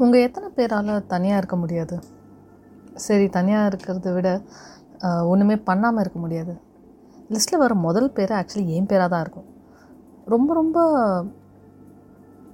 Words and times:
உங்கள் 0.00 0.24
எத்தனை 0.26 0.48
பேரால் 0.56 0.90
தனியாக 1.12 1.40
இருக்க 1.40 1.56
முடியாது? 1.62 1.96
சரி 3.06 3.26
தனியாக 3.36 3.68
இருக்கிறத 3.70 4.12
விட 4.16 4.28
ஒன்றுமே 5.30 5.56
பண்ணாமல் 5.68 6.02
இருக்க 6.04 6.18
முடியாது. 6.24 6.54
லிஸ்ட்டில் 7.32 7.62
வர 7.62 7.74
முதல் 7.86 8.14
பேர் 8.16 8.32
ஆக்சுவலி 8.38 8.74
என் 8.78 8.88
பேராக 8.90 9.08
தான் 9.12 9.22
இருக்கும். 9.24 9.48
ரொம்ப 10.34 10.50
ரொம்ப 10.60 10.78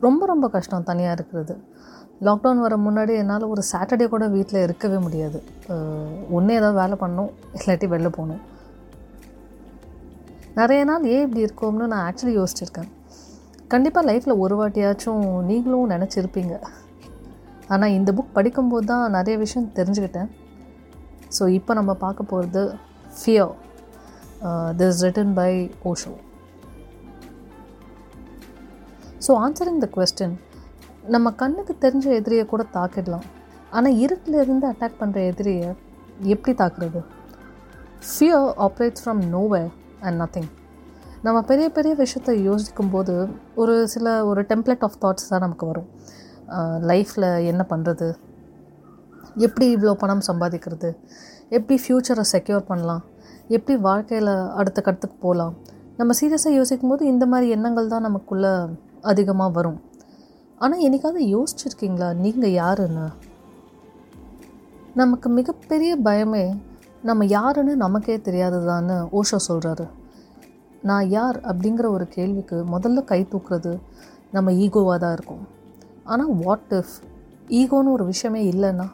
ரொம்ப 0.06 0.22
ரொம்ப 0.30 0.46
கஷ்டம் 0.54 0.88
தனியாக 0.90 1.16
இருக்கிறது. 1.19 1.54
லாக்டவுன் 2.27 2.63
வர 2.65 2.74
முன்னாடி 2.85 3.13
என்னால் 3.22 3.51
ஒரு 3.53 3.63
சாட்டர்டே 3.71 4.07
கூட 4.13 4.25
வீட்டில் 4.35 4.65
இருக்கவே 4.67 4.99
முடியாது. 5.07 5.39
ஒன்றே 6.37 6.57
ஏதாவது 6.61 6.79
வேலை 6.81 6.97
பண்ணணும் 7.03 7.33
இல்லாட்டி 7.59 7.89
வெளில 7.95 8.11
போகணும். 8.19 8.43
நிறைய 10.59 10.83
நாள் 10.91 11.09
ஏன் 11.15 11.25
இப்படி 11.27 11.45
இருக்கோம்னு 11.47 11.91
நான் 11.93 12.07
ஆக்சுவலி 12.09 12.35
யோசிச்சிருக்கேன். 12.41 12.91
கண்டிப்பாக 13.75 14.09
லைஃப்பில் 14.11 14.41
ஒரு 14.45 14.55
வாட்டியாச்சும் 14.61 15.25
நீங்களும் 15.51 15.93
நினச்சிருப்பீங்க. 15.95 16.55
ஆனால் 17.74 17.95
இந்த 17.98 18.10
புக் 18.18 18.36
படிக்கும்போது 18.36 18.86
தான் 18.90 19.14
நிறைய 19.16 19.34
விஷயம் 19.45 19.72
தெரிஞ்சுக்கிட்டேன். 19.78 20.28
ஸோ 21.36 21.42
இப்போ 21.59 21.72
நம்ம 21.78 21.92
பார்க்க 22.04 22.30
போகிறது 22.32 22.62
fear 23.18 23.52
this 24.80 25.00
written 25.06 25.34
by 25.40 25.52
Osho 25.90 26.12
so 29.26 29.32
answering 29.45 29.80
the 29.84 29.88
question 29.96 30.36
நம்ம 31.14 31.30
கண்ணுக்கு 31.42 31.74
தெரிஞ்ச 31.84 32.06
எதிரியை 32.20 32.45
கூட 32.52 32.62
தாக்கிடலாம். 32.76 33.26
ஆனால் 33.76 33.96
இருட்டில் 34.04 34.37
இருந்து 34.45 34.66
அட்டாக் 34.73 35.00
பண்ணுற 35.00 35.18
எதிரியை 35.30 35.68
எப்படி 36.34 36.52
தாக்குறது? 36.60 37.00
Fear 38.10 38.46
operates 38.66 39.02
from 39.04 39.23
nowhere 39.34 39.64
and 40.04 40.18
nothing 40.23 40.48
நம்ம 41.26 41.38
பெரிய 41.50 41.66
பெரிய 41.76 41.92
விஷயத்தை 42.00 42.34
யோசிக்கும் 42.48 42.92
போது 42.95 43.14
ஒரு 43.60 43.74
சில 43.95 44.06
ஒரு 44.30 44.40
டெம்ப்ளேட் 44.50 44.84
ஆஃப் 44.87 44.98
தாட்ஸ் 45.04 45.30
தான் 45.30 45.45
நமக்கு 45.45 45.66
வரும். 45.70 45.88
லைஃப்பில் 46.91 47.29
என்ன 47.51 47.62
பண்ணுறது 47.73 48.09
எப்படி 49.47 49.66
இவ்வளோ 49.75 49.95
பணம் 50.02 50.27
சம்பாதிக்கிறது? 50.29 50.90
எப்படி 51.57 51.77
ஃப்யூச்சரை 51.82 52.24
செக்யூர் 52.32 52.68
பண்ணலாம்? 52.71 53.02
எப்படி 53.57 53.74
வாழ்க்கையில் 53.88 54.32
அடுத்த 54.60 54.79
கட்டத்துக்கு 54.80 55.18
போகலாம் 55.27 55.55
நம்ம 55.99 56.15
சீரியஸாக 56.21 56.57
யோசிக்கும் 56.59 56.90
போது 56.93 57.05
இந்த 57.13 57.24
மாதிரி 57.32 57.46
எண்ணங்கள் 57.57 57.93
தான் 57.93 58.07
நமக்குள்ளே 58.09 58.52
அதிகமாக 59.10 59.51
வரும். 59.59 59.79
ஆனால் 60.60 60.82
என்னைக்காவது 60.87 61.24
யோசிச்சிருக்கீங்களா? 61.35 62.09
நீங்கள் 62.24 62.57
யாருன்னு? 62.60 63.07
நமக்கு 65.01 65.29
மிகப்பெரிய 65.39 65.93
பயமே 66.09 66.45
நம்ம 67.09 67.25
யாருன்னு 67.37 67.75
நமக்கே 67.85 68.17
தெரியாததான்னு 68.29 68.97
ஓஷோ 69.19 69.39
சொல்கிறாரு 69.49 69.87
நான் 70.89 71.07
யார் 71.17 71.37
அப்படிங்கிற 71.51 71.87
ஒரு 71.97 72.07
கேள்விக்கு 72.17 72.57
முதல்ல 72.75 73.05
கை 73.11 73.21
தூக்குறது 73.33 73.73
நம்ம 74.37 74.53
ஈகோவாக 74.65 74.99
தான் 75.05 75.15
இருக்கும். 75.17 75.45
ஆனால் 76.12 76.33
வாட் 76.42 76.73
இஃப் 76.78 76.95
ஈகோன்னு 77.59 77.95
ஒரு 77.97 78.05
விஷயமே 78.12 78.42
இல்லைன்னா? 78.51 78.87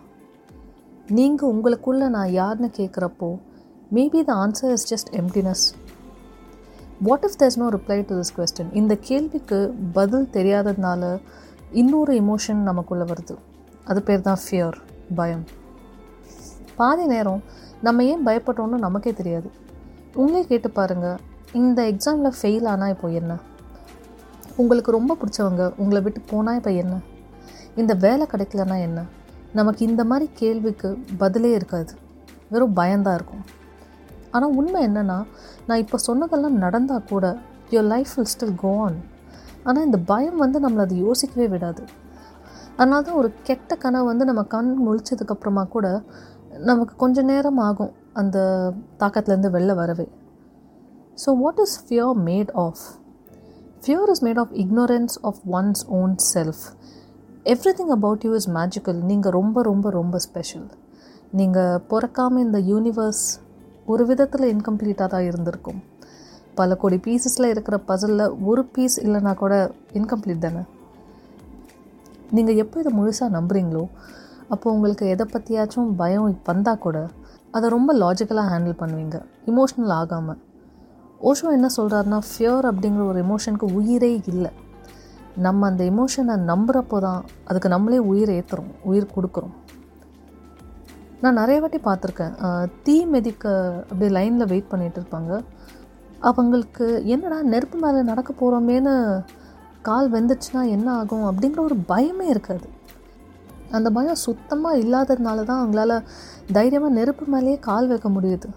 நீங்கள் 1.16 1.50
உங்களுக்குள்ளே 1.54 2.06
நான் 2.16 2.30
யாருன்னு 2.40 2.70
கேட்குறப்போ 2.76 3.28
maybe 3.96 4.20
the 4.28 4.34
answer 4.44 4.72
is 4.76 4.86
just 4.92 5.10
emptiness 5.20 5.64
what 7.08 7.24
if 7.28 7.38
there's 7.40 7.58
no 7.62 7.66
reply 7.76 7.98
to 8.08 8.14
this 8.20 8.34
question 8.36 8.70
இந்த 8.80 8.94
கேள்விக்கு 9.08 9.58
பதில் 9.92 10.28
தெரியாததுனால 10.32 11.02
இன்னொரு 11.80 12.12
எமோஷன் 12.22 12.62
நமக்குள்ளே 12.70 13.06
வருது. 13.12 13.36
அது 13.84 14.02
பேர் 14.08 14.26
தான் 14.28 14.40
ஃபியர் 14.44 14.76
பயம். 15.18 15.44
பாதி 16.76 17.06
நேரம் 17.06 17.42
நம்ம 17.86 18.04
ஏன் 18.04 18.26
பயப்படுறோன்னு 18.26 18.84
நமக்கே 18.86 19.12
தெரியாது. 19.20 19.48
உங்களே 20.22 20.42
கேட்டு 20.50 20.70
பாருங்கள் 20.70 21.18
இந்த 21.60 21.80
எக்ஸாமில் 21.92 22.36
ஃபெயில் 22.38 22.66
ஆனால் 22.74 22.92
இப்போ 22.94 23.08
என்ன? 23.20 23.32
உங்களுக்கு 24.56 24.90
ரொம்ப 24.90 25.16
பிடிச்சவங்க 25.20 25.62
உங்களை 25.76 26.00
விட்டு 26.02 26.20
போனால் 26.20 26.56
இப்போ 26.56 26.72
என்ன? 26.72 26.94
இந்த 27.76 27.94
வேலை 27.94 28.26
கிடைக்கலனா 28.32 28.76
என்ன? 28.80 29.00
நமக்கு 29.52 29.82
இந்த 29.86 30.04
மாதிரி 30.04 30.26
கேள்விக்கு 30.34 30.98
பதிலே 31.18 31.50
இருக்காது. 31.52 31.92
வெறும் 32.52 32.76
பயந்தான் 32.76 33.14
இருக்கும். 33.14 33.44
ஆனால் 34.30 34.54
உண்மை 34.54 34.86
என்னென்னா 34.86 35.18
நான் 35.66 35.78
இப்போ 35.78 35.98
சொன்னதெல்லாம் 35.98 36.56
நடந்தால் 36.56 37.08
கூட 37.10 37.26
your 37.70 37.90
life 37.92 38.14
will 38.16 38.32
still 38.34 38.56
go 38.56 38.72
on 38.86 38.98
ஆனால் 39.62 39.84
இந்த 39.84 39.98
பயம் 40.06 40.36
வந்து 40.36 40.58
நம்மளை 40.60 40.82
அது 40.86 40.96
யோசிக்கவே 40.96 41.46
விடாது. 41.48 41.82
அதனால 42.76 43.02
தான் 43.02 43.14
ஒரு 43.14 43.30
கெட்ட 43.42 43.74
கனவு 43.74 44.04
வந்து 44.04 44.24
நம்ம 44.24 44.42
கண் 44.54 44.72
முழிச்சதுக்கப்புறமா 44.86 45.68
கூட 45.68 45.86
நமக்கு 46.70 46.94
கொஞ்ச 46.96 47.22
நேரம் 47.22 47.60
ஆகும் 47.68 47.92
அந்த 48.12 48.38
தாக்கத்துலேருந்து 48.98 49.54
வெளில 49.56 49.74
வரவே. 49.74 50.06
So 51.24 51.30
what 51.42 51.62
is 51.64 51.76
fear 51.84 52.14
made 52.28 52.52
of 52.66 52.84
fear 53.84 54.10
is 54.12 54.22
made 54.26 54.38
of 54.42 54.52
ignorance 54.62 55.14
of 55.28 55.40
one's 55.56 55.82
own 55.96 56.12
self 56.32 56.62
everything 57.78 57.90
about 57.96 58.22
you 58.26 58.30
is 58.38 58.46
magical 58.56 59.00
நீங்கள் 59.08 59.34
ரொம்ப 59.36 59.62
ரொம்ப 59.62 59.90
ரொம்ப 59.96 60.18
ஸ்பெஷல் 60.26 60.68
நீங்கள் 61.38 61.80
பிறக்காமல் 61.90 62.44
இந்த 62.44 62.58
யூனிவர்ஸ் 62.70 63.24
ஒரு 63.92 64.06
விதத்தில் 64.10 64.46
இன்கம்ப்ளீட்டாக 64.52 65.08
தான் 65.14 65.26
இருந்திருக்கும். 65.30 65.80
பல 66.60 66.76
கோடி 66.82 66.98
பீசஸில் 67.06 67.48
இருக்கிற 67.52 67.76
பசலில் 67.90 68.24
ஒரு 68.50 68.64
பீஸ் 68.74 68.96
இல்லைனா 69.04 69.34
கூட 69.42 69.54
இன்கம்ப்ளீட் 69.98 70.44
தானே? 70.46 70.62
நீங்கள் 72.36 72.60
எப்போ 72.64 72.78
இதை 72.82 72.92
முழுசாக 73.00 73.30
நம்புகிறீங்களோ 73.36 73.84
அப்போது 74.52 74.74
உங்களுக்கு 74.76 75.06
எதை 75.14 75.26
பற்றியாச்சும் 75.34 75.90
பயம் 76.00 76.40
வந்தால் 76.50 76.82
கூட 76.86 76.98
அதை 77.50 77.66
ரொம்ப 77.76 77.90
லாஜிக்கலாக 78.02 78.52
ஹேண்டில் 78.54 78.80
பண்ணுவீங்க. 78.82 79.18
இமோஷ்னல் 79.50 79.94
ஆகாமல் 80.00 80.40
ஓஷோ 81.28 81.48
என்ன 81.56 81.68
சொல்கிறாருன்னா 81.76 82.18
ஃபியர் 82.28 82.66
அப்படிங்கிற 82.70 83.02
ஒரு 83.10 83.18
எமோஷனுக்கு 83.26 83.66
உயிரே 83.78 84.10
இல்லை. 84.32 84.50
நம்ம 85.46 85.66
அந்த 85.70 85.82
எமோஷனை 85.92 86.34
நம்புகிறப்போ 86.50 86.96
தான் 87.04 87.22
அதுக்கு 87.50 87.68
நம்மளே 87.74 88.00
உயிர் 88.10 88.32
ஏற்றுறோம் 88.38 88.72
உயிர் 88.90 89.14
கொடுக்குறோம். 89.14 89.54
நான் 91.22 91.38
நிறைய 91.40 91.58
வாட்டி 91.62 91.78
பார்த்துருக்கேன். 91.86 92.34
தீ 92.86 92.96
மெதிக்க 93.12 93.44
அப்படியே 93.90 94.10
லைனில் 94.16 94.50
வெயிட் 94.52 94.70
பண்ணிகிட்டு 94.72 95.00
இருப்பாங்க. 95.00 95.32
அவங்களுக்கு 96.30 96.86
என்னடா 97.14 97.38
நெருப்பு 97.52 97.78
மேலே 97.84 98.02
நடக்க 98.10 98.30
போகிறோமேன்னு 98.40 98.94
கால் 99.88 100.10
வெந்துச்சுன்னா 100.16 100.62
என்ன 100.76 100.88
ஆகும் 101.00 101.26
அப்படிங்கிற 101.30 101.60
ஒரு 101.68 101.78
பயமே 101.92 102.26
இருக்காது. 102.34 102.68
அந்த 103.76 103.88
பயம் 103.96 104.22
சுத்தமாக 104.26 104.80
இல்லாததுனால 104.84 105.44
தான் 105.50 105.62
அவங்களால 105.62 105.92
தைரியமாக 106.58 106.96
நெருப்பு 106.98 107.24
மேலேயே 107.34 107.58
கால் 107.68 107.90
வைக்க 107.92 108.08
முடியுது. 108.16 108.50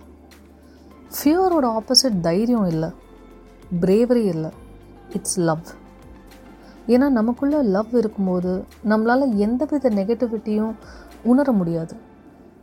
ஃபியரோட 1.16 1.66
ஆப்போசிட் 1.79 2.18
தைரியம் 2.28 2.68
இல்லை. 2.73 2.90
பிரேவரி 3.84 4.23
இல்லை. 4.34 4.51
இட்ஸ் 5.18 5.40
லவ் 5.50 5.68
ஏன்னா 6.94 7.07
நமக்குள்ளே 7.19 7.59
லவ் 7.75 7.94
இருக்கும்போது 8.01 8.51
நம்மளால் 8.91 9.25
எந்தவித 9.45 9.90
நெகட்டிவிட்டியும் 10.00 10.75
உணர 11.31 11.51
முடியாது. 11.59 11.95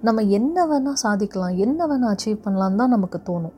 நம்ம 0.07 0.23
என்ன 0.39 0.67
வேணால் 0.71 1.01
சாதிக்கலாம் 1.03 1.57
என்ன 1.65 1.87
வேணால் 1.91 2.13
அச்சீவ் 2.15 2.45
பண்ணலான்னு 2.47 2.81
தான் 2.83 2.95
நமக்கு 2.97 3.19
தோணும். 3.29 3.57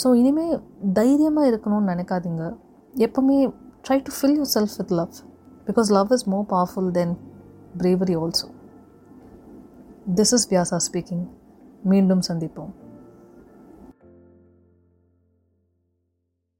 ஸோ 0.00 0.08
இனிமேல் 0.20 0.54
தைரியமாக 0.98 1.50
இருக்கணும்னு 1.50 1.90
நினைக்காதீங்க. 1.92 2.44
எப்பவுமே 3.06 3.38
try 3.86 3.98
to 4.06 4.12
fill 4.16 4.36
yourself 4.56 4.76
with 4.80 4.94
love 5.00 5.14
because 5.68 5.90
love 5.98 6.12
is 6.16 6.26
more 6.32 6.46
powerful 6.54 6.90
than 6.98 7.14
bravery 7.82 8.16
also 8.22 8.48
this 10.18 10.34
is 10.38 10.48
Vyasa 10.52 10.80
speaking 10.88 11.24
மீண்டும் 11.92 12.24
சந்திப்போம். 12.30 12.72